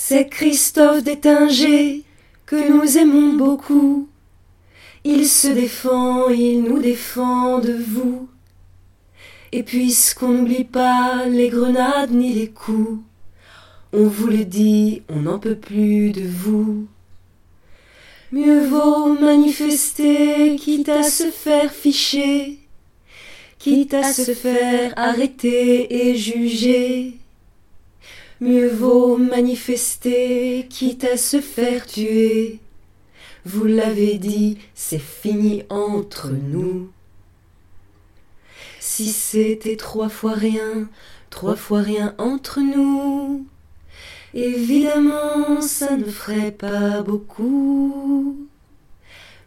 [0.00, 2.02] C'est Christophe d'Étinger
[2.46, 4.08] que nous aimons beaucoup.
[5.04, 8.26] Il se défend, il nous défend de vous.
[9.52, 13.00] Et puisqu'on n'oublie pas les grenades ni les coups,
[13.92, 16.86] on vous le dit, on n'en peut plus de vous.
[18.32, 22.60] Mieux vaut manifester, quitte à se faire ficher,
[23.58, 27.18] quitte à se faire arrêter et juger.
[28.40, 32.60] Mieux vaut manifester, quitte à se faire tuer.
[33.44, 36.88] Vous l'avez dit, c'est fini entre nous.
[38.78, 40.88] Si c'était trois fois rien,
[41.30, 43.44] trois fois rien entre nous,
[44.34, 48.36] évidemment ça ne ferait pas beaucoup.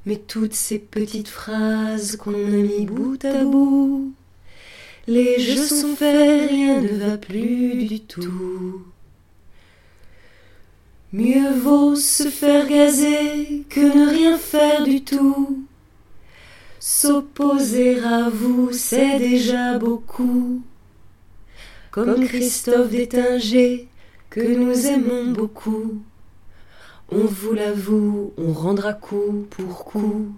[0.06, 4.12] Mais toutes ces petites phrases qu'on a mis bout à bout,
[5.12, 8.82] les jeux sont faits, rien ne va plus du tout.
[11.12, 15.66] Mieux vaut se faire gazer que ne rien faire du tout.
[16.80, 20.62] S'opposer à vous, c'est déjà beaucoup.
[21.92, 23.90] Comme Christophe d'Étinger,
[24.30, 26.02] que nous aimons beaucoup.
[27.10, 30.32] On vous l'avoue, on rendra coup pour coup.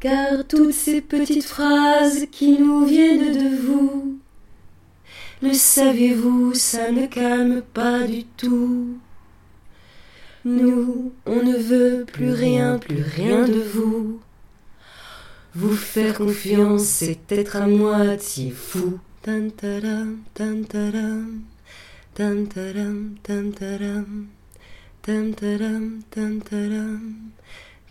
[0.00, 4.18] Car toutes ces petites phrases qui nous viennent de vous,
[5.42, 8.98] le saviez-vous, ça ne calme pas du tout.
[10.44, 14.20] Nous, on ne veut plus rien, plus rien de vous.
[15.54, 19.00] Vous faire confiance, c'est être à moitié fou.
[19.22, 21.42] Tantaram, tantaram,
[22.14, 24.26] tantaram, tantaram,
[25.02, 27.12] tantaram, tantaram,